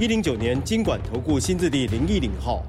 [0.00, 2.64] 一零九年金管投顾新字第零一零号。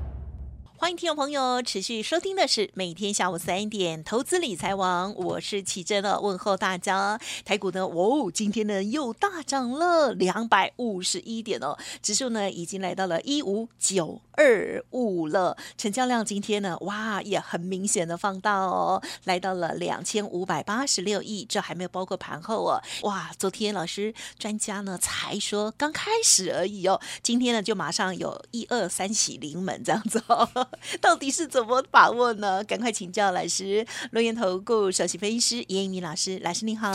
[0.86, 7.20] 欢迎听众朋友持续收听的是每天下午三点投资理财王，我是奇珍的问候大家。
[7.44, 30.48] 台股呢，哦，今天呢又大涨了两百五十一点哦，指数呢已经来到了一五九二五了，成交量今天呢，哇，也很明显的放大哦，来到了两千五百八十六亿，这还没有包括盘后哦，哇，昨天老师专家呢才说刚开始而已哦，今天呢就马上有一二三喜临门这样子哦。
[31.02, 32.64] 到底是怎么把握呢？
[32.64, 36.92] 赶快请教老师，轮源投顾首席分析师严一鸣老师，老师您好。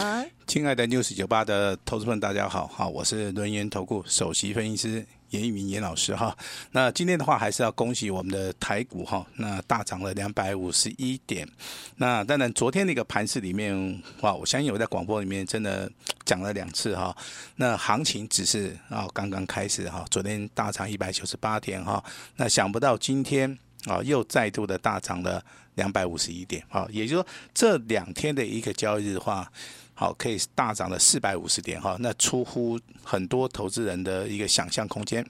[0.46, 6.36] 亲爱的 News 九八的投资们，大家好，好，我是轮源投顾首席分析师严一鸣严老师哈。
[6.72, 11.48] 那今天的话，还是要恭喜我们的台股哈，那大涨了两百五十一点。
[11.96, 15.90] 那当然，昨天那个盘势里面，哇，我相信我在广播里面真的
[16.24, 17.16] 讲了两次哈。
[17.56, 22.02] 那行情只是啊刚刚开始哈，昨天大涨一百九十八点哈，
[22.36, 23.56] 那想不到今天。
[23.86, 25.42] 啊，又再度的大涨了
[25.76, 29.50] 两百五十一点，啊，也就是说这两天的一个交易日的话，
[29.94, 35.24] 好，可以大涨了四百五十点，哈，那出乎很多投资人的一个想象空间。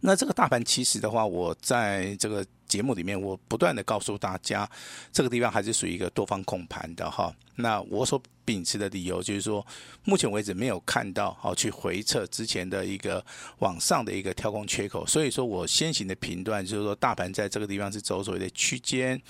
[0.00, 4.68] 那这个大盘其实的话，我在这个节目里面，我不断的告诉大家，
[5.12, 7.34] 这个地方还是属于一个多方控盘的哈。
[7.56, 9.64] 那我所秉持的理由就是说，
[10.04, 13.24] 目前为止没有看到好去回测之前的一个
[13.60, 19.20] 往上的一个跳空缺口，所以说我先行的评断就是说，大盘在这个地方是走所谓的区间，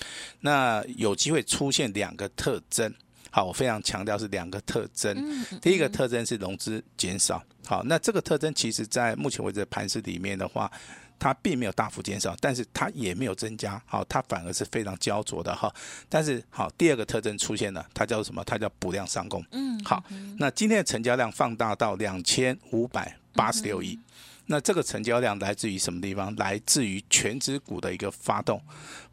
[0.41, 2.93] 那有机会出现两个特征。
[3.35, 5.45] 好，我非常强调是两个特征。
[5.61, 7.43] 第一个特征是融资减少。
[7.67, 10.71] 好，那这个特征其实在目前为止的盘市里面的话，
[11.19, 13.83] 它并没有大幅减少，但是它也没有增加。
[13.87, 15.69] 好，它反而是非常焦灼的哈。
[16.09, 18.41] 但是好，第二个特征出现了，它叫做什么？
[18.45, 19.45] 它叫补量上攻。
[19.51, 20.05] 嗯，好，
[20.39, 23.99] 那今天的成交量放大到两千五百八十六亿。
[24.47, 26.33] 那这个成交量来自于什么地方？
[26.37, 28.63] 来自于全指股的一个发动，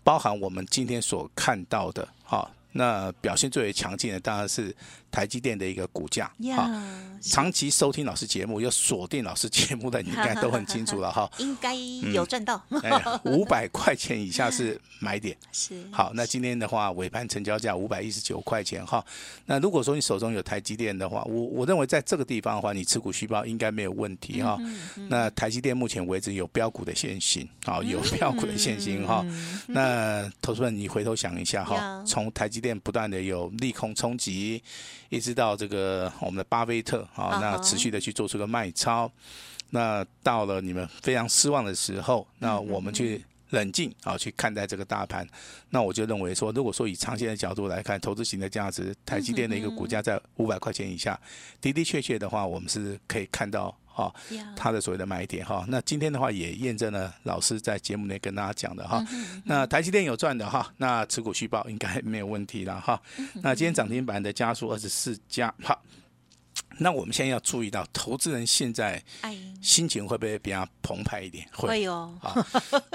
[0.03, 2.47] 包含我们今天所看到的哈。
[2.73, 4.73] 那表现最为强劲的当然是
[5.11, 6.69] 台积电的一个股价，好，
[7.22, 11.29] 长期收听老师节目，又锁定老师节目的，你应该都很清楚了 哈。
[11.38, 12.61] 应该有赚到。
[13.25, 15.35] 五百块钱以下是买点。
[15.51, 15.83] 是。
[15.91, 19.05] 好，那今天的话尾盘成交价五百一十九块钱哈。
[19.45, 24.57] 那如果说你手中有台积电的话，我我认为在这个地方的话，你持股续报应该没有问题哈。
[25.09, 29.25] 那台积电目前为止有标股的现行，好，有标股的现行哈。
[29.67, 34.63] 那投资人你回头想一下哈，从台积电不断的有利空冲击。
[35.11, 39.11] 一直到这个我们的巴菲特啊，那持续的去做出个卖超，
[39.72, 45.27] 那到了你们非常失望的时候，那我们去冷静啊去看待这个大盘，
[45.69, 51.19] 那我就认为说，如果说以长线的角度来看，投资型的价值，台积电的一个股价在五百块钱以下，
[51.59, 53.77] 的的确确的话，我们是可以看到。
[53.94, 54.13] 哈，
[54.56, 59.06] 他的所谓的买点哈，那今天的话也验证了老师在节目内跟大家讲的哈，
[59.46, 63.01] 那台积电有赚的哈，那持股续报应该没有问题了哈，
[63.41, 65.78] 那今天涨停板的家数二十四家哈。
[66.77, 69.01] 那我们现在要注意到，投资人现在
[69.61, 71.47] 心情会不会比较澎湃一点？
[71.53, 72.13] 会哦，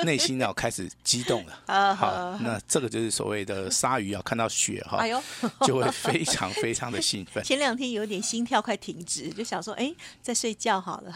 [0.04, 1.60] 内心要开始激动了。
[1.94, 5.22] 好，那这个就是所谓的鲨鱼要看到血哈，哎呦，
[5.66, 7.42] 就会非常非常的兴奋。
[7.44, 11.12] 前两天有点心跳快停止，就想说，哎，在睡觉好了。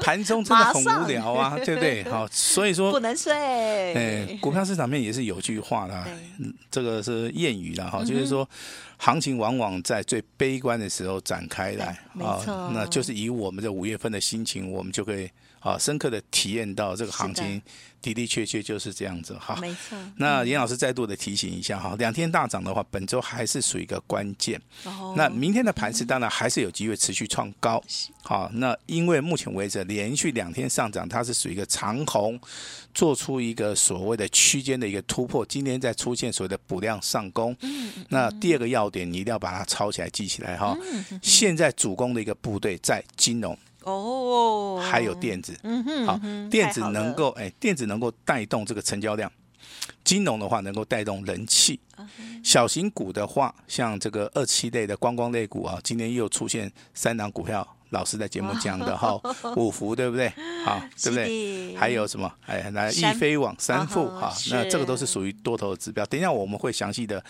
[0.00, 2.04] 盘中真的很无聊啊，对不对？
[2.04, 3.32] 好，所以说不能睡。
[3.94, 6.06] 哎，股票市场面也是有句话的，
[6.70, 8.48] 这个是谚语了哈，就是说。
[9.02, 11.86] 行情往往在最悲观的时候展开来，
[12.20, 15.28] 啊，那就是以我们的五月份的心情，我们就可以
[15.58, 17.60] 啊深刻的体验到这个行情。
[18.02, 19.96] 的的确确就是这样子哈，没错。
[20.16, 24.60] 那严老师再度的提醒一下哈，两天大涨的话，本周还是属于一个关键。
[24.82, 25.14] 哦。
[25.16, 27.80] 那明天的盘势当然还是有机会持续创高。
[28.24, 32.36] 好，那因为目前为止连续两天上涨，它是属于一个长红，
[32.92, 35.46] 做出一个所谓的区间的一个突破。
[35.46, 37.56] 今天再出现所谓的补量上攻。
[37.60, 37.92] 嗯。
[38.08, 40.78] 那第二个要点，你一定要把它抄起来记起来哈。
[41.10, 41.18] 嗯。
[41.20, 43.58] 现在主攻的一个部队在金融。
[43.84, 49.28] 哦，还有电子，嗯哼，好，电子能够哎，电子能够带动这个成交量，
[50.04, 51.80] 金融的话能够带动人气，
[52.44, 59.20] 小型股的话，像这个二七类的观光类股啊，今天又出现三档股票老师在节目讲的哈，
[59.58, 60.32] 五福对不对？
[60.64, 61.74] 好，对不对？
[61.76, 62.32] 还有什么？
[62.46, 66.06] 哎，来易飞网三富哈，那这个都是属于多头的指标。
[66.06, 67.20] 等一下我们会详细的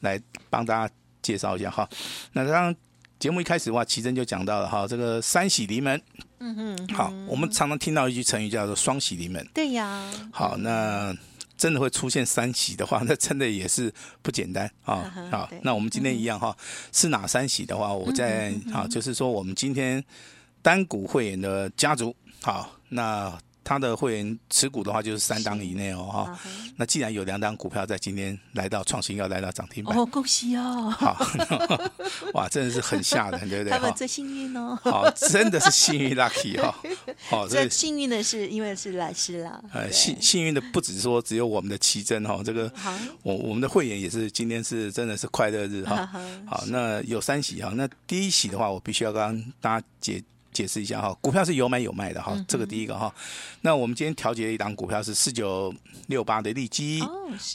[0.00, 1.88] 来帮大家介绍一下哈。
[2.32, 2.76] 那当然
[3.18, 6.00] 节目一开始的话，奇珍就讲到了哈，这个三喜临门。
[6.38, 6.88] 嗯哼。
[6.94, 9.46] 好，我们常常听到一句成语叫做双喜临门。
[9.54, 10.10] 对呀。
[10.32, 11.14] 好，那。
[11.60, 15.12] 真的会出现三喜的话， 那真的也是不简单啊！
[15.30, 16.56] 好，那我们今天一样哈，
[16.90, 20.02] 是哪三喜的话，我在啊，就是说我们今天
[20.62, 23.38] 单股会员的家族，好，那。
[23.62, 26.38] 他的会员持股的话就是三档以内哦哈，
[26.76, 29.96] 那既然有两档股票在今天来到创新，要来到涨停板。
[29.96, 30.90] 哦，恭喜哦！
[30.90, 31.16] 好，
[32.34, 33.70] 哇，真的是很吓人，对不对？
[33.70, 36.74] 他们最幸运哦，好，真的是幸运 lucky 哈，
[37.28, 42.72] 好，这幸运的是因为是老师啦，呃，幸幸运的不止说只有我们的奇珍哈，这个
[43.22, 46.08] 我我们的会员也是今天是真的是快乐日哈，
[46.46, 50.22] 好，那有三喜哈，那第一喜的话，我必须要跟大家解。
[50.52, 53.12] 解释一下哈，股票是有买有卖的哈，这个第一个哈。
[53.62, 55.72] 那我们今天调节的一档股票是四九
[56.08, 57.00] 六八的利基，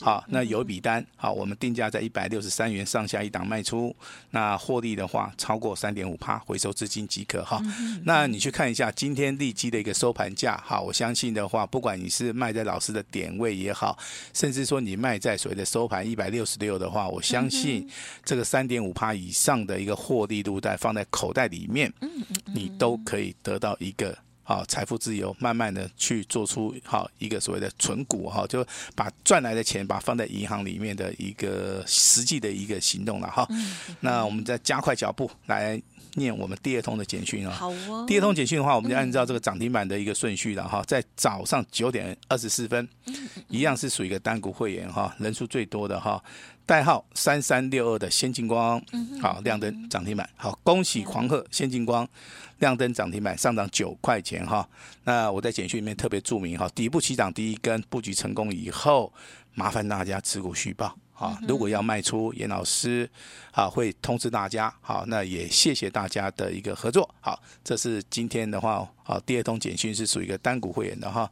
[0.00, 3.94] 好，那有一笔单，好，我们定价在一百六十三元上下一档卖出，
[4.30, 7.60] 那获利的话超过三点五趴，回收资金即可哈。
[8.04, 13.98] 那你去看一下今天利基的一个收盘价，哈，我相信的话，不管你是卖在老师的点位也好，
[14.32, 17.86] 甚至说你卖在所谓的收盘一百六十六的话，我相信
[18.24, 21.92] 这个三点五趴以上的一个获利度在放在口袋里面，
[22.54, 22.85] 你都。
[22.86, 33.44] 都可以得到一个好财富自由，慢慢的去做出好一个所谓的存股哈，就把赚来的钱把放在银行里面的一个实际的一个行动了哈。
[33.98, 35.82] 那我们再加快脚步来
[36.14, 37.52] 念我们第二通的简讯啊。
[37.52, 38.04] 好哦。
[38.06, 42.88] 第二通简讯的话，我们就按照这个涨停板的一个顺序了哈，在早上九点二十四分，
[43.48, 46.22] 一样是属于一个单股会员哈，人数最多的哈。
[46.66, 48.82] 代号三三六二的先进光，
[49.22, 52.06] 好亮灯涨停板，好恭喜狂贺先进光
[52.58, 54.68] 亮灯涨停板上涨九块钱哈。
[55.04, 59.12] 那我在简讯里面特别注明哈，底部起涨第一根布局成功以后，
[59.54, 61.38] 麻烦大家持股续报啊。
[61.46, 63.08] 如果要卖出，严老师
[63.52, 64.74] 啊会通知大家。
[64.80, 67.08] 好，那也谢谢大家的一个合作。
[67.20, 71.30] 好，这是今天的话，好第二通简讯是属于一个单股会员的哈。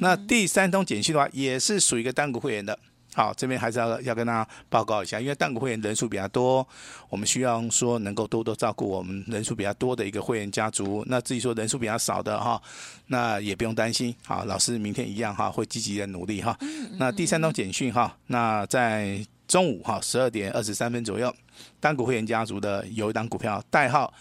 [0.00, 2.78] 那第三通简讯的话，也是属于一个单股会员的。
[3.14, 6.66] 好，这边还是要要跟大家报告一下，因为单股会员人数比较多，
[7.08, 11.04] 我们需要说能够多多照顾我们人数比较多的一个会员家族。
[11.06, 12.60] 那至于说人数比较少的哈，
[13.06, 14.14] 那也不用担心。
[14.26, 16.58] 好，老师明天一样哈，会积极的努力哈。
[16.98, 21.32] 那第三通简讯哈，那在中午哈十二点二十三分左右，
[21.78, 24.12] 单股会员家族的有一档股票代号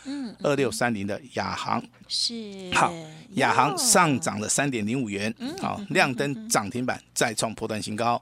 [0.43, 2.93] 二六三零的亚航是好，
[3.35, 8.21] 亚航上涨了三点零五元，好亮灯涨停板再创破断新高。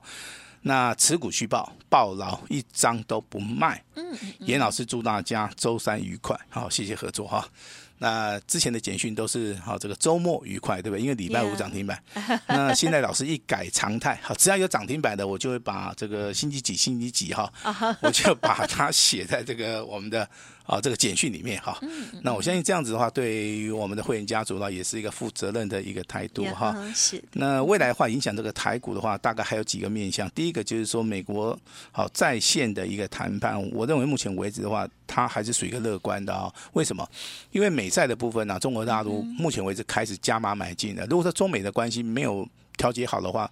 [0.62, 3.84] 那持股续报，抱牢一张都不卖。
[3.96, 4.04] 嗯，
[4.40, 7.48] 严老师祝大家周三愉快，好，谢谢合作哈。
[7.98, 11.02] 那之前的简讯都是好，这个周末愉快，对不对？
[11.02, 12.02] 因为礼拜五涨停板。
[12.48, 17.52] 那现在老师一改常态，好，只要有涨停板的，我就会把这个星期几、星期几哈，
[18.02, 20.28] 我就把它写在这个我们的。
[20.64, 21.78] 啊，这个简讯里面哈，
[22.22, 26.76] 那我相信这样子的话，对于我们的会员家族呢，也是一个负责任的一个态度哈。
[26.96, 27.22] 是。
[27.34, 30.30] 那未来的话，影响这个台股的话，大概还有几个面向。
[30.32, 31.60] 第一个就是说，美国
[31.92, 36.50] 好在线的一个谈判，我认为目前为止的话，它还是属于一个乐观的啊。
[36.74, 37.06] 为什么？
[37.52, 41.06] 因为美债的部分呢，中国大陆目前为止开始加码买进了。
[41.08, 43.52] 如果说中美的关系没有调节好的话，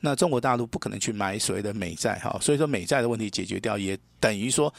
[0.00, 2.38] 那中国大陆不可能去买所谓的美债哈。
[2.40, 4.72] 所以说，美债的问题解决掉，也等于说。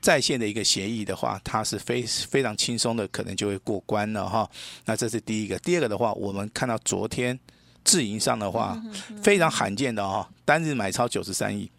[0.00, 4.48] 在线的一个协议的话，它是非非常轻松的，可能就会过关了哈。
[4.84, 7.38] 那这是第一个，第二个的话，我们看到昨天
[7.84, 8.80] 自营商的话
[9.22, 11.70] 非常罕见的哈，单日买超九十三亿。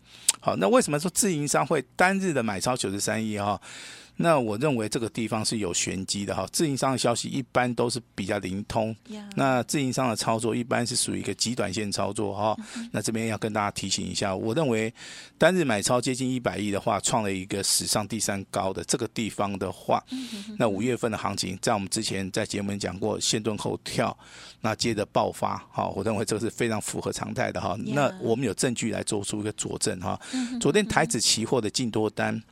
[0.42, 3.60] 好，那为什么说自营商会单日的买超九十三亿哈？
[4.22, 8.94] 那我认为这个地方是有玄机的哈，自营商的消息一般都是比较灵通.
[9.36, 12.54] 那自营商的操作一般是属于一个极短线操作哈。
[12.92, 14.94] 那这边要跟大家提醒一下，我认为
[15.38, 20.04] 单日买超接近一百亿的话，创了一个史上第三高的这个地方的话，
[20.58, 24.16] 那五月份的行情，在我们之前在节目里讲过，先蹲后跳，
[24.60, 27.78] 那接着爆发，哈，我认为这个是非常符合常态的哈。
[27.86, 30.20] 那我们有证据来做出一个佐证哈。
[30.60, 32.44] 昨天台指期货的净多单。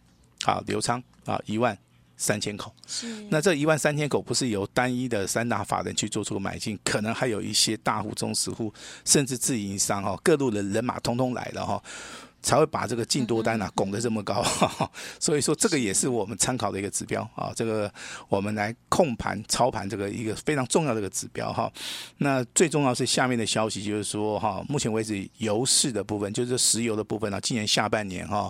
[0.44, 1.78] 好，刘仓啊，一万
[2.16, 2.74] 三千口。
[2.88, 8.74] 是，那这一万三千口不是由单一的三大法人去做出买进，可能还有一些大户、中实户，
[9.06, 11.84] 甚至自营商哈，各路的人马通通来了哈，
[12.48, 14.42] 才会把这个净多单啊拱得这么高。
[15.20, 17.52] 所以说，这个也是我们参考的一个指标啊。
[17.54, 17.92] 这个
[18.30, 21.70] 我们来控盘操盘这个一个非常重要的一个指标哈。
[22.20, 28.50] 那最重要是下面的消息，就是说哈，目前为止油市的部分，就是石油的部分呢，今年下半年哈。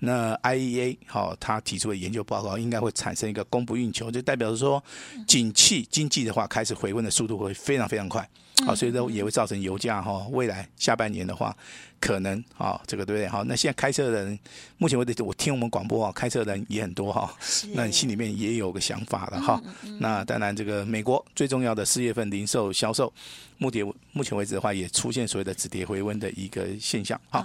[0.00, 4.82] 那 IEA 好，他提出的研究报告应该会产生一个供不应求，就代表说，
[5.26, 8.28] 景气经济的话开始回温的速度会非常非常快。
[8.64, 11.56] 好，所以说也会造成油价哈，未来下半年的话，
[12.00, 13.28] 可能啊，这个对不对？
[13.28, 14.38] 好，那现在开车的人，
[14.78, 17.34] 目前为止我听我们广播啊，开车的人也很多哈。
[17.74, 19.60] 那你心里面也有个想法了哈。
[19.98, 23.12] 那当然，这个美国最重要的四月份零售销售，
[23.58, 27.20] 目前目前为止的话，也出现所谓的止跌回温的一个现象。
[27.30, 27.44] 哈，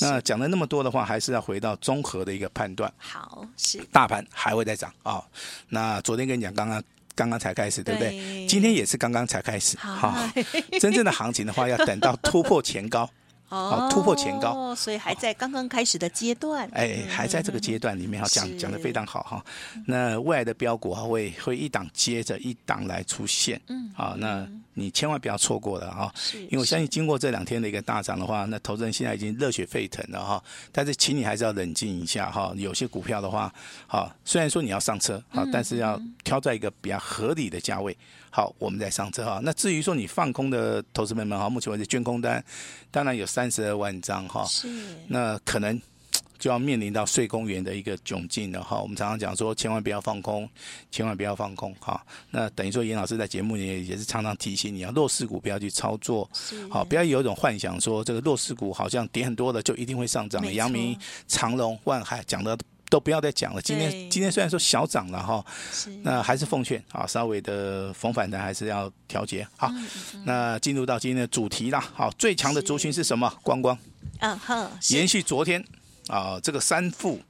[0.00, 2.92] 那讲了那么多的话，还是要回到综合的一个判断。
[2.98, 5.22] 好，是大盘还会再涨啊。
[5.68, 6.82] 那昨天跟你讲，刚刚。
[7.16, 8.10] 刚刚才开始，对不对？
[8.10, 10.14] 对，今天也是刚刚才开始，好，
[10.78, 13.10] 真正的行情的话，要等到突破前高。
[13.48, 16.68] 哦，突破前高，所以还在刚刚开始的阶段。
[16.72, 19.44] 哎，还在这个阶段里面哈，讲讲得非常好哈。
[19.86, 23.60] 那未来的标股哈，会会一档接着一档来出现。
[23.68, 26.12] 嗯，好，那你千万不要错过了哈。
[26.34, 30.42] 因为我相信经过这两天的一个大涨的话，那投资人现在已经热血沸腾了哈。
[30.72, 32.52] 但是，请你还是要冷静一下哈。
[32.56, 33.52] 有些股票的话，
[33.86, 37.96] 好，虽然说你要上车，好，但是要挑在一个比较合理的价位。
[38.36, 39.40] 好，我们再上车哈。
[39.42, 42.44] 那至于说你放空的投资们们哈，目前为止捐空单，
[42.90, 44.44] 当然有三十二万张哈。
[44.44, 44.68] 是。
[45.08, 45.80] 那可能
[46.38, 48.78] 就要面临到税公园的一个窘境了哈。
[48.78, 50.46] 我们常常讲说，千万不要放空，
[50.90, 51.98] 千万不要放空哈。
[52.30, 56.28] 那等于说，严老师在节目里也也是常常提醒你啊，弱势股不要去操作。
[56.34, 56.68] 是。
[56.68, 60.52] 好，不要有一种幻想说，这个弱势股好像跌很多的就一定会上涨。
[60.52, 60.94] 阳明、
[61.26, 62.54] 长隆、万海讲的。
[62.88, 63.62] 都不要再讲了。
[63.62, 65.44] 今天今天虽然说小涨了哈，
[66.02, 69.46] 那还是奉劝啊，稍微的逢反弹还是要调节。
[69.56, 69.72] 好，
[70.24, 71.80] 那进入到今天的主题啦。
[71.94, 73.32] 好，最强的族群是什么？
[73.42, 73.76] 观光。
[74.20, 74.70] 嗯哼。
[74.90, 75.64] 延续昨天
[76.08, 77.20] 啊，这个三副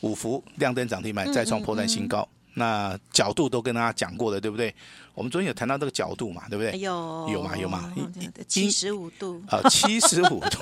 [0.00, 2.28] 五福亮灯涨停板，再创破绽新高。
[2.58, 4.74] 那角度都跟大家讲过了，对不对？
[5.14, 6.78] 我们昨天有谈到这个角度嘛，对不对？
[6.78, 7.92] 有有嘛有嘛，
[8.46, 10.60] 七十五度啊，七十五度，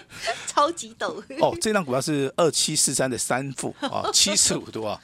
[0.46, 1.54] 超级陡 哦。
[1.60, 4.98] 这张股票是二七四三的三副啊，七十五度啊，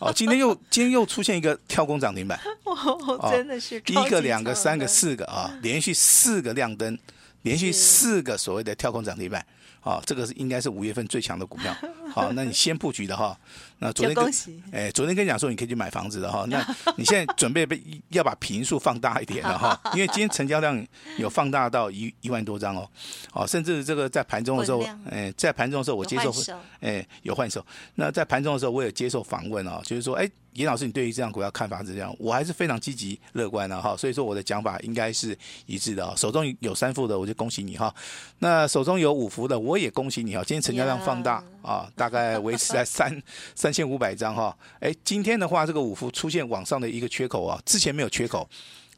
[0.00, 6.98] 哦，今天又今天又出现一个跳空涨停板， 哦，真的是一个两个三个四个啊，连续四个亮灯，
[7.42, 9.44] 连续四个所谓的跳空涨停板。
[9.80, 11.74] 啊，这个是应该是五月份最强的股票。
[12.12, 13.38] 好，那你先布局的哈。
[13.80, 14.24] 那昨天跟
[14.72, 16.44] 哎，昨天跟你讲说你可以去买房子的哈。
[16.48, 16.60] 那
[16.96, 20.84] 你现在准备被要把平数放大一点了哈，因为今天成交量
[21.16, 22.88] 有放大到一一万多张哦。
[23.32, 26.32] 哦，甚至这个在盘中的时候，哎，在盘中的时候我接受，
[26.80, 27.64] 哎，有换手。
[27.94, 30.28] 那在盘中的时候我也接受访问哦，就是说，哎。
[30.54, 32.12] 严老师，你对于这样股票看法是这样？
[32.18, 35.36] 我还是非常积极乐观的哈，所以说我的讲法应该是
[35.66, 36.12] 一致的啊。
[36.16, 37.94] 手中有三副的，我就恭喜你哈。
[38.40, 40.42] 那手中有五副的，我也恭喜你哈。
[40.44, 43.22] 今天成交量放大啊，大概维持在 三
[43.54, 44.56] 三千五百张哈。
[44.80, 48.48] 哎，今天的话，这个五福出现往上的一个缺口啊，之前没有缺口，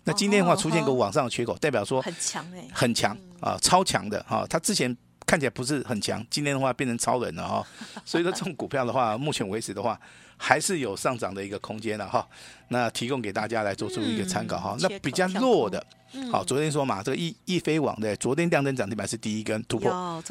[0.05, 4.47] 那今天的话出现一个往上的缺口，代表说很强哎，很强啊，超强的哈。
[4.49, 4.97] 它之前
[5.27, 7.67] 看起来不是很强，今天的话变成超人了哈。
[8.05, 9.99] 所以说这种股票的话， 目前为止的话。
[10.43, 12.27] 还是有上涨的一个空间的哈，
[12.69, 14.75] 那提供给大家来做出一个参考哈。
[14.81, 15.87] 那比较弱的，
[16.31, 19.91] 好，昨天说嘛，这个易易飞网的昨天亮灯涨停板是第一根突破，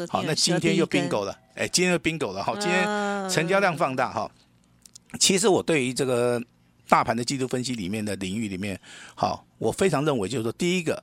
[0.10, 2.84] 好，那今天又 bingo 了，哎，今天又 bingo 了好，今天
[3.30, 4.30] 成交量放大哈。
[5.20, 6.42] 其实我对于这个
[6.88, 8.80] 大盘的技术分析里面的领域里面，
[9.16, 11.02] 好，我非常认为就是说，第一个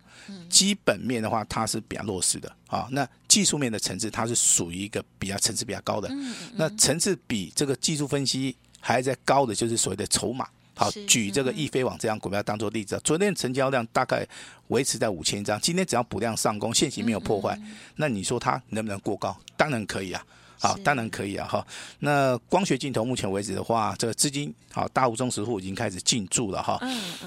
[0.49, 2.87] 基本面的话，它是比较弱势的啊。
[2.91, 6.09] 那技术面的层次，它是属于一个比较层次比较高的，
[6.55, 8.57] 那层次比这个技术分析。
[8.79, 14.27] 还在高的就是所谓的筹码，好，举这个易飞网这样股票当做例子，昨天成交量大概
[14.69, 17.59] 维持在五千张，今天只要补量上攻，线型没有破坏，
[17.97, 19.35] 那你说它能不能过高？
[19.57, 20.23] 当然可以啊，
[20.61, 21.67] 好，当然可以啊，哈。
[22.01, 26.79] 那光学镜头目前为止的话，这个资金好，大户中实户已经开始进驻了哈，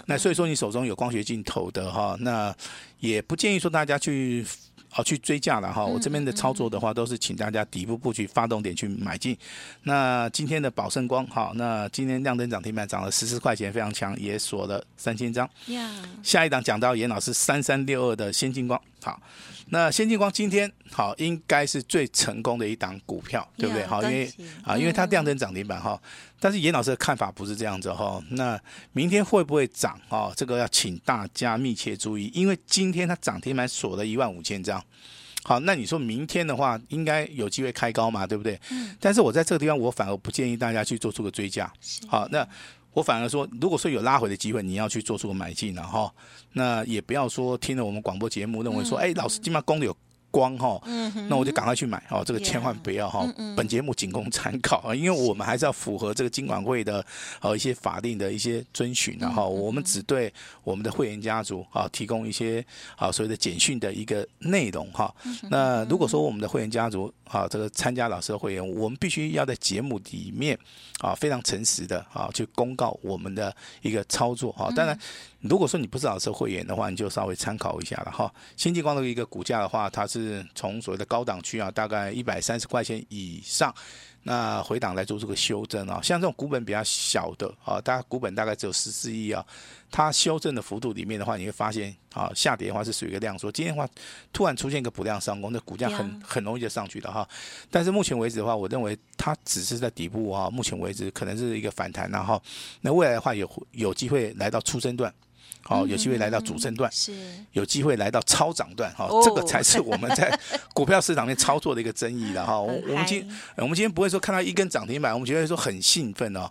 [0.05, 2.55] 那所以说你手中有光学镜头的哈，那
[2.99, 4.45] 也不建议说大家去。
[4.89, 5.85] 好，去追价了哈。
[5.85, 9.37] 我这边的操作的话，都是请大家底部布局发动点去买进。
[9.83, 15.47] 那今天的宝盛光哈，那今天亮灯涨停板涨了十四块钱，非常强，也锁了三千张。
[16.23, 19.21] 下一档讲到严老师三三六二的先进光，好，
[19.67, 23.85] 那先进光今天好应该是最成功的一档股票，对不对？
[23.85, 24.31] 好，因为
[24.63, 25.99] 啊，因为它量增涨停板哈。
[26.39, 28.59] 但是严老师的看法不是这样子哈，那
[28.93, 30.31] 明天会不会涨啊？
[30.35, 34.81] 这个要请大家密切注意，因为今天它涨停板锁了一万五千张，
[35.43, 38.59] 好，那你说明天的话应该有机会开高嘛，对不对？
[38.71, 38.95] 嗯。
[38.99, 41.71] 但是我在这个地方，我反而不建议大家去做出个追加，
[42.07, 42.47] 好，那
[42.99, 46.13] 我反而说，如果说有拉回的机会，你要去做出个买进了哈，
[46.51, 49.95] 那也不要说听了我们广播节目认为说，哎，老师今晚攻的有
[50.31, 50.81] 光哈，
[51.27, 57.05] 那我就赶快去买哦，这个千万不要哈，本节目仅供参考啊，因为我们还是要符合这个金管会的
[57.41, 60.33] 呃一些法定的一些遵循，然后我们只对
[60.63, 62.63] 我们的会员家族啊提供一些
[62.95, 65.13] 啊所谓的简讯的一个内容哈。
[65.49, 70.57] 那如果说我们的会员家族啊这个参加老师的会员，我们必须要在节目里面
[70.99, 74.97] 啊非常诚实的啊去公告我们的一个操作啊，当然。
[75.41, 78.33] 如果说你不是老师会员的话，你就稍微参考一下了哈。
[78.57, 83.73] 新进光的一个股价的话，它是从所谓的高档区啊，大概一百三十块钱以上，
[84.23, 86.01] 那回档来做这个修正啊。
[86.03, 89.45] 像这种股本比较小的啊，大家股本大概只有十四亿啊。
[89.89, 93.49] 它修正的幅度里面的话，你会发现啊，下跌的话是属于一个量缩。
[93.49, 93.87] 今天的话
[94.33, 97.27] 突然出现一个补量上攻，那股价很很容易就上去了哈。
[97.71, 100.49] 但是目前为止的话，我认为它只是在底部啊。
[100.49, 102.41] 目前为止可能是一个反弹，然后
[102.81, 105.11] 那未来的话有有机会来到初升段。
[105.61, 107.13] 好，有机会来到主升段，是
[107.51, 110.37] 有机会来到超涨段，哈，这个才是我们在
[110.73, 112.59] 股票市场内操作的一个争议的哈。
[112.59, 113.23] 我我们今
[113.57, 116.49] 我们今天不会说看到一根涨停板，我们觉得说很兴奋哦。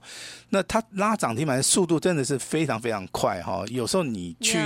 [0.51, 3.65] 那它拉涨停板的速度真的是非常非常快哈。
[3.69, 4.59] 有时候你去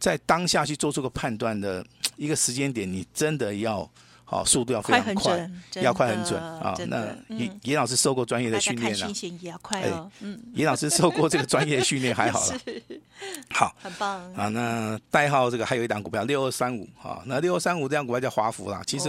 [0.00, 1.84] 在当下去做出个判断的
[2.16, 3.88] 一个时间点，你真的要。
[4.30, 6.76] 好，速度要非常快，快要快很准啊！
[6.86, 10.10] 那严严老师受过专业的训练了，也要快哦。
[10.20, 12.58] 嗯，严老师受过这个专业训练还好了。
[13.50, 14.48] 好，很棒啊！
[14.48, 18.82] 那代号这个还有一档股票六二三五啊，那六二三五这档股票叫华孚啦。
[18.86, 19.08] 其实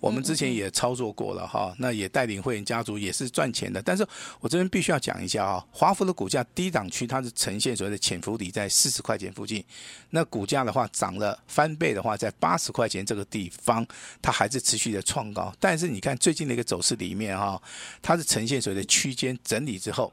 [0.00, 3.80] 我们之前也操作过了哈，那也带领会员家族也是赚钱的。
[3.80, 4.04] 但是
[4.40, 9.64] 我这边必须要讲一下啊，华孚的股价低档区它是呈现所谓的潜伏底在四十块钱附近，
[10.10, 13.86] 那股价的话涨了翻倍的话，在八十块钱这个地方
[14.20, 14.39] 它。
[14.40, 17.60] 还是持续的创高，但是你看最近的一个走势里面哈，
[18.00, 20.10] 它是呈现所谓的区间整理之后，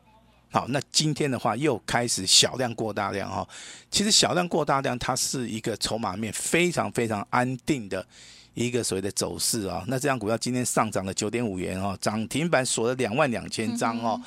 [0.51, 3.47] 好，那今天的话又开始小量过大量哈。
[3.89, 8.05] 其实小量过大量，它是一个筹码面非常非常安定的
[8.53, 9.81] 一个所谓的走势啊。
[9.87, 14.21] 那这张股票今天上涨了九点五元哦，涨停板锁了两万两千张哦。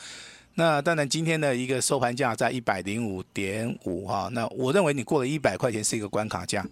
[0.54, 4.30] 那当然今天的一个收盘价在一百零五点五哈。
[4.32, 6.66] 那我认为你过了一百块钱是一个关卡价，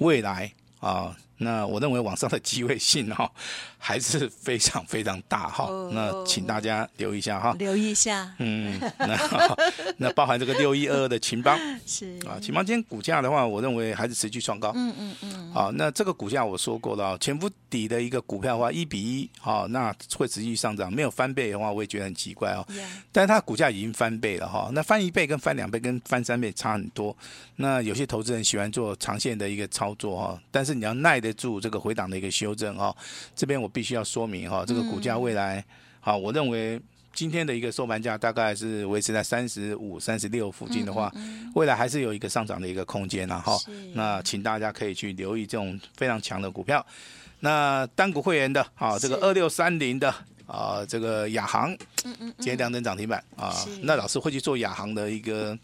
[0.00, 1.16] 未来啊。
[1.38, 3.30] 那我认为往上的机会性哈
[3.78, 9.56] 还是非常非常大哈，那请大家留意一下哈，留意一下，嗯，那
[9.98, 12.18] 那包含这个六一二二的秦邦 是。
[12.26, 22.66] 啊，秦邦今天股价的话，我认为还是持续创高，嗯嗯嗯，好，那这个股价我说过了，潜伏底的一个股票的话，一比一，好，那会持续上涨，没有翻倍的话，我也觉得很奇怪哦，
[23.12, 27.16] 但是它股价已经翻倍了哈，那翻一倍跟翻两倍跟翻三倍差很多，
[27.56, 32.94] 那有些投资人喜欢做长线的一个操作哈，但是你要耐得住这个回档的一个修正哈，
[33.34, 35.64] 这边我必须要说明哈，这个股价未来
[36.00, 36.80] 好，我认为
[37.12, 41.12] 今天的一个收盘价大概是维持在三十五、三十六附近的话，
[41.54, 43.58] 未来还是有一个上涨的一个空间然后，
[43.94, 46.84] 那请大家可以去留意这种非常强的股票。
[47.40, 50.14] 那单股会员的啊，这个二六三零的
[50.46, 51.76] 啊，这个亚航，
[52.38, 55.58] 今天两根涨停板啊，那老师会去做亚航的一个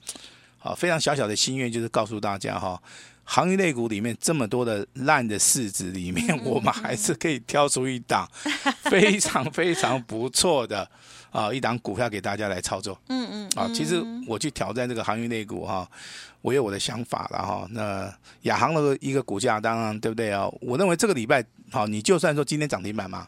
[0.58, 2.80] 啊非常小小的心愿，就是告诉大家哈。
[3.24, 8.28] 行业类股里面这么多的烂的市值里面，我们还是可以挑出一档
[8.82, 10.88] 非常非常不错的
[11.30, 12.98] 啊一档股票给大家来操作。
[13.08, 13.48] 嗯嗯。
[13.56, 15.88] 啊，其实我去挑战这个行业类股哈，
[16.40, 17.66] 我有我的想法了哈。
[17.70, 20.48] 那亚航的一个股价，当然对不对啊？
[20.60, 23.26] 我认为这个礼拜好，你就算说今天涨停板嘛，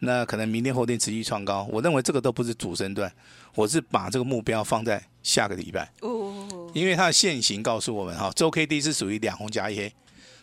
[0.00, 3.10] 那可能明天后天持续创高，我认为这个都不是主升段，
[3.54, 5.90] 我是把这个目标放在下个礼拜。
[6.72, 9.92] 因为它的线型告诉我们哈，周 K D 是属于两红夹一黑，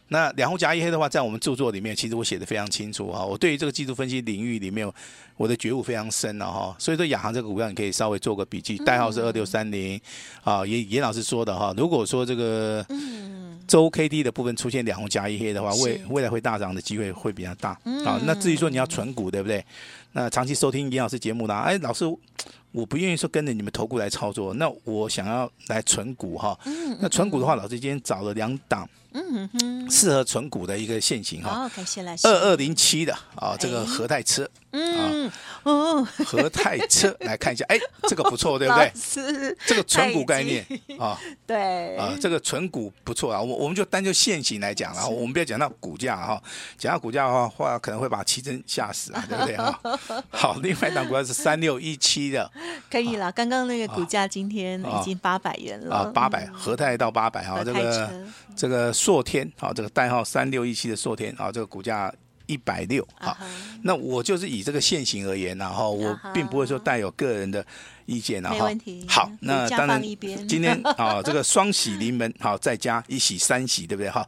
[0.10, 3.24] 那两红夹一黑的话，在我们著作里面，其实我写的非常清楚哈。
[3.24, 4.92] 我对于这个技术分析领域里面，
[5.38, 6.76] 我的觉悟非常深了哈。
[6.78, 10.00] 所以说亚航这个股票，你可以稍微做个笔记，代号是二六三零
[10.44, 10.66] 啊。
[10.66, 12.86] 严严老师说的哈，如果说这个
[13.68, 17.72] 周 K D 的部分出现两红夹一黑的话，未未来会大涨的机会会比较大
[18.06, 18.22] 啊。
[18.26, 19.64] 那至于说你要存股，对不对？
[20.12, 22.06] 那长期收听严老师节目的，哎，老师。
[22.76, 26.60] 我不愿意说跟着你们投顾来操作，那我想要来存股哈。
[27.00, 28.88] 那存股的话，老师今天找了两档。
[29.16, 31.72] 嗯哼，适合存股的一个现型哈，
[32.24, 35.32] 二二零七的啊，这个和泰车，嗯
[35.64, 38.92] 哦，和泰车 来看一下，哎，这个不错，对不对？
[38.94, 40.66] 是这个存股概念
[41.00, 41.96] 啊， 对。
[41.96, 43.42] 啊，这个存股不错啊。
[43.42, 46.44] 我我们就单就现型来讲了，我们不要讲到股价哈，
[46.78, 49.80] 讲到股价的话，话可能会把奇珍吓死啊，对不对啊？
[50.30, 52.52] 好，另外一档股票是三六一七的，
[52.92, 53.32] 可以了。
[53.32, 55.96] 刚刚那个股价今天已经八百元了。
[55.96, 58.12] 啊，八百和泰到八百哈，这个
[58.58, 58.94] 这个。
[59.06, 62.12] 硕天，好，这个代号三六一七的硕天，好，这个股价
[62.48, 63.08] 一百六。
[63.20, 63.38] 好，
[63.84, 67.64] 那我就是以这个现行而言，然后我并不会说带有个人的。
[68.08, 68.70] 意见然后，
[69.08, 70.00] 好，那当然
[70.48, 74.24] 今天 啊，这个双喜临门，好，再加一喜三喜，对不对哈？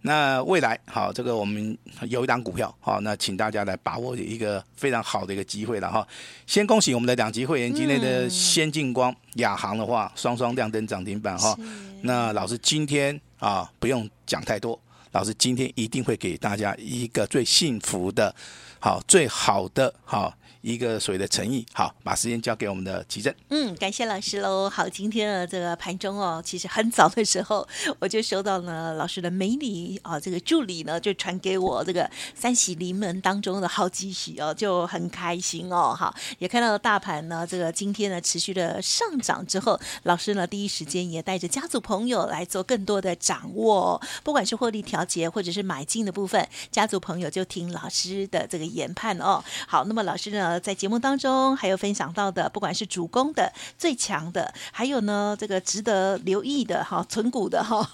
[0.00, 1.76] 那未来好，这个我们
[2.08, 6.08] 有一档股票，好，那请大家来把握一个非常好的一个机会了哈。
[6.46, 11.54] 先恭喜我们的两级会员，今天的先进光、亚航的话，双双亮灯涨停板哈。
[12.00, 14.80] 那老师今天啊，不用讲太多，
[15.12, 18.34] 老师今天一定会给大家一个最幸福的，
[18.80, 20.34] 好，最好的，好。
[20.68, 23.32] 一个所谓的诚意，好，把时间交给我们的琦蓁。
[23.48, 24.68] 嗯，感谢老师喽。
[24.68, 27.66] 好，今天的这个盘中哦，其实很早的时候
[27.98, 35.96] 我就收到了老师的美女啊，这个助理呢就传给我这个三喜临门当中的好几喜哦，就很开心哦。
[35.98, 49.42] 好，也看到了大盘呢，这个今天呢持续的上涨之后，老师呢第一时间也带着家族朋友来做更多的掌握，不管是获利调节或者是买进的部分，家族朋友就听老师的这个研判哦。
[49.66, 50.57] 好，那么老师呢？
[50.60, 57.88] 在节目当中还有分享到的，不管是主攻的最强的，还有呢这个值得留意的哈，存股的哈，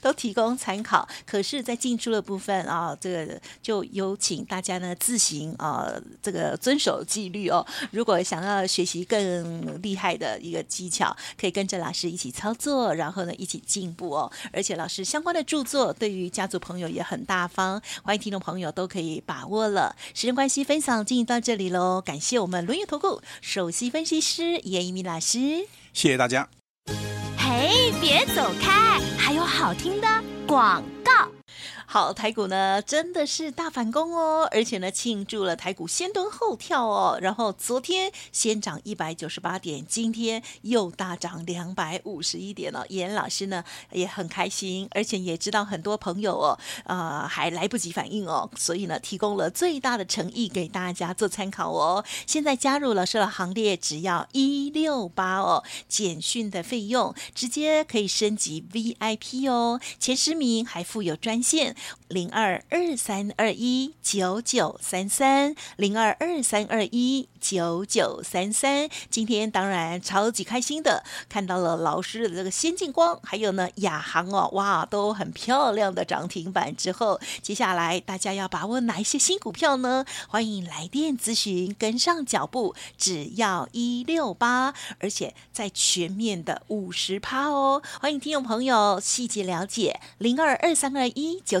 [0.00, 1.08] 都提供参考。
[1.26, 5.90] 可是，在进出的部分啊，这个就有请大家呢自行啊，
[6.22, 7.66] 这个遵守纪律哦。
[7.90, 14.30] 如果想要学习更厉害的一个技巧，可以跟着老师一起操作，然后呢一起进步哦。
[14.52, 19.94] 而且老师相关的著作对于家族朋友也很大方，欢迎听众朋友都可以把握了。
[20.14, 21.97] 时间关系，分享进行到这里喽。
[22.00, 25.38] 感谢我们轮游投顾首席分析师严一鸣老师，
[25.92, 26.48] 谢谢大家。
[27.36, 30.06] 嘿，别走开，还有好听的
[30.46, 31.37] 广告。
[31.90, 42.84] 好，台股呢真的是大反攻哦，而且呢庆祝了台股先蹲后跳哦，然后昨天先涨一百九十八点，今天又大涨两百五十一点了。
[42.90, 52.04] 严老师呢也很开心，而且也知道很多朋友哦，呃、还来不及反应哦，所以呢提供了最大的诚意给大家做参考哦。
[52.26, 61.74] 现在加入老师的行列，只要一六八哦，简讯的费用直接可以升级 VIP 哦，前十名还附有专线。
[62.08, 68.88] 零二二三二一九九三三，零二二三二一九九三三。
[69.10, 76.74] 今天当然超级开心的，看到了老师的这个先进光，还有呢亚航哦，哇，都很漂亮的涨停板。
[76.76, 80.04] 之后，接下来大家要把握哪一些新股票呢？
[80.28, 87.82] 欢迎来电咨询，跟上脚步，只要一六八，而且在全面的五十趴哦。
[88.00, 91.60] 欢迎听众朋友细节了解，零二二三二一九